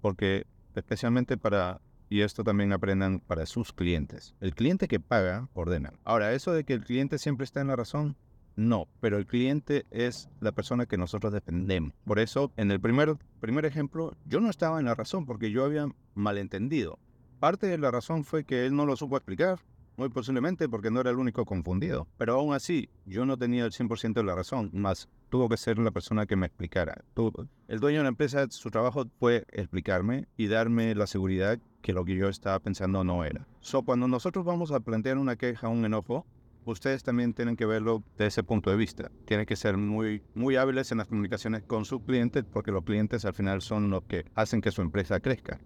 porque 0.00 0.46
especialmente 0.74 1.36
para 1.36 1.82
y 2.08 2.20
esto 2.20 2.44
también 2.44 2.72
aprendan 2.72 3.20
para 3.20 3.46
sus 3.46 3.72
clientes. 3.72 4.34
El 4.40 4.54
cliente 4.54 4.88
que 4.88 5.00
paga, 5.00 5.48
ordena. 5.54 5.92
Ahora, 6.04 6.32
eso 6.32 6.52
de 6.52 6.64
que 6.64 6.74
el 6.74 6.84
cliente 6.84 7.18
siempre 7.18 7.44
está 7.44 7.60
en 7.60 7.68
la 7.68 7.76
razón, 7.76 8.16
no, 8.56 8.88
pero 9.00 9.18
el 9.18 9.26
cliente 9.26 9.84
es 9.90 10.30
la 10.40 10.52
persona 10.52 10.86
que 10.86 10.96
nosotros 10.96 11.32
dependemos. 11.32 11.92
Por 12.04 12.18
eso, 12.18 12.52
en 12.56 12.70
el 12.70 12.80
primer, 12.80 13.16
primer 13.40 13.66
ejemplo, 13.66 14.16
yo 14.24 14.40
no 14.40 14.48
estaba 14.48 14.80
en 14.80 14.86
la 14.86 14.94
razón 14.94 15.26
porque 15.26 15.50
yo 15.50 15.64
había 15.64 15.88
malentendido. 16.14 16.98
Parte 17.38 17.66
de 17.66 17.76
la 17.76 17.90
razón 17.90 18.24
fue 18.24 18.44
que 18.44 18.64
él 18.64 18.74
no 18.74 18.86
lo 18.86 18.96
supo 18.96 19.16
explicar, 19.16 19.58
muy 19.96 20.08
posiblemente 20.08 20.68
porque 20.68 20.90
no 20.90 21.00
era 21.00 21.10
el 21.10 21.16
único 21.16 21.44
confundido. 21.44 22.06
Pero 22.16 22.34
aún 22.34 22.54
así, 22.54 22.88
yo 23.04 23.26
no 23.26 23.36
tenía 23.36 23.64
el 23.64 23.72
100% 23.72 24.14
de 24.14 24.24
la 24.24 24.34
razón, 24.34 24.70
más 24.72 25.08
tuvo 25.28 25.48
que 25.48 25.56
ser 25.56 25.78
la 25.78 25.90
persona 25.90 26.26
que 26.26 26.36
me 26.36 26.46
explicara. 26.46 27.04
El 27.68 27.80
dueño 27.80 27.98
de 27.98 28.04
la 28.04 28.08
empresa, 28.08 28.46
su 28.50 28.70
trabajo 28.70 29.06
fue 29.18 29.44
explicarme 29.52 30.28
y 30.36 30.46
darme 30.46 30.94
la 30.94 31.06
seguridad 31.06 31.58
que 31.82 31.92
lo 31.92 32.04
que 32.04 32.16
yo 32.16 32.28
estaba 32.28 32.58
pensando 32.58 33.04
no 33.04 33.24
era. 33.24 33.46
So, 33.60 33.82
cuando 33.82 34.08
nosotros 34.08 34.44
vamos 34.44 34.72
a 34.72 34.80
plantear 34.80 35.18
una 35.18 35.36
queja, 35.36 35.68
un 35.68 35.84
enojo, 35.84 36.26
ustedes 36.64 37.02
también 37.02 37.32
tienen 37.32 37.56
que 37.56 37.66
verlo 37.66 38.02
de 38.18 38.26
ese 38.26 38.42
punto 38.42 38.70
de 38.70 38.76
vista. 38.76 39.10
Tienen 39.24 39.46
que 39.46 39.56
ser 39.56 39.76
muy, 39.76 40.22
muy 40.34 40.56
hábiles 40.56 40.90
en 40.92 40.98
las 40.98 41.08
comunicaciones 41.08 41.62
con 41.62 41.84
sus 41.84 42.02
clientes 42.02 42.44
porque 42.44 42.72
los 42.72 42.84
clientes 42.84 43.24
al 43.24 43.34
final 43.34 43.62
son 43.62 43.90
los 43.90 44.02
que 44.04 44.24
hacen 44.34 44.60
que 44.60 44.72
su 44.72 44.82
empresa 44.82 45.20
crezca. 45.20 45.60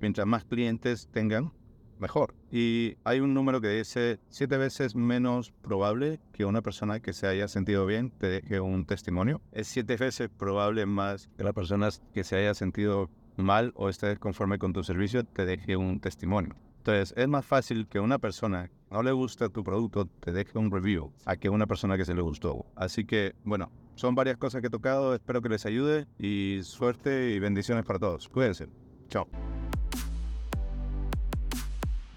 Mientras 0.00 0.26
más 0.26 0.44
clientes 0.44 1.08
tengan, 1.12 1.52
mejor. 1.98 2.34
Y 2.50 2.96
hay 3.04 3.20
un 3.20 3.34
número 3.34 3.60
que 3.60 3.68
dice 3.68 4.20
siete 4.28 4.56
veces 4.56 4.94
menos 4.94 5.52
probable 5.62 6.20
que 6.32 6.44
una 6.44 6.62
persona 6.62 7.00
que 7.00 7.12
se 7.12 7.26
haya 7.26 7.48
sentido 7.48 7.86
bien 7.86 8.10
te 8.10 8.28
deje 8.28 8.60
un 8.60 8.84
testimonio. 8.84 9.40
Es 9.52 9.68
siete 9.68 9.96
veces 9.96 10.28
probable 10.28 10.86
más 10.86 11.28
que 11.36 11.44
la 11.44 11.52
persona 11.52 11.88
que 12.12 12.24
se 12.24 12.36
haya 12.36 12.54
sentido 12.54 13.10
mal 13.36 13.72
o 13.76 13.88
estés 13.88 14.18
conforme 14.18 14.58
con 14.58 14.72
tu 14.72 14.84
servicio, 14.84 15.24
te 15.24 15.44
deje 15.44 15.76
un 15.76 16.00
testimonio. 16.00 16.54
Entonces, 16.78 17.14
es 17.16 17.28
más 17.28 17.46
fácil 17.46 17.86
que 17.88 17.98
una 17.98 18.18
persona 18.18 18.70
no 18.90 19.02
le 19.02 19.12
gusta 19.12 19.48
tu 19.48 19.64
producto, 19.64 20.06
te 20.20 20.32
deje 20.32 20.58
un 20.58 20.70
review, 20.70 21.12
a 21.24 21.36
que 21.36 21.48
una 21.48 21.66
persona 21.66 21.96
que 21.96 22.04
se 22.04 22.14
le 22.14 22.20
gustó. 22.20 22.66
Así 22.76 23.04
que, 23.04 23.34
bueno, 23.42 23.72
son 23.94 24.14
varias 24.14 24.36
cosas 24.36 24.60
que 24.60 24.66
he 24.66 24.70
tocado, 24.70 25.14
espero 25.14 25.40
que 25.40 25.48
les 25.48 25.64
ayude 25.66 26.06
y 26.18 26.60
suerte 26.62 27.30
y 27.30 27.38
bendiciones 27.38 27.84
para 27.84 27.98
todos. 27.98 28.28
Cuídense. 28.28 28.68
Chao. 29.08 29.26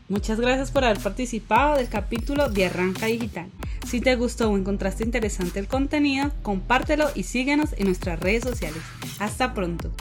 Muchas 0.09 0.39
gracias 0.39 0.71
por 0.71 0.85
haber 0.85 0.99
participado 0.99 1.75
del 1.75 1.89
capítulo 1.89 2.49
de 2.49 2.67
Arranca 2.67 3.07
Digital. 3.07 3.49
Si 3.85 3.99
te 3.99 4.15
gustó 4.15 4.49
o 4.49 4.57
encontraste 4.57 5.03
interesante 5.03 5.59
el 5.59 5.67
contenido, 5.67 6.31
compártelo 6.43 7.09
y 7.13 7.23
síguenos 7.23 7.73
en 7.77 7.87
nuestras 7.87 8.17
redes 8.17 8.43
sociales. 8.43 8.81
Hasta 9.19 9.53
pronto. 9.53 9.91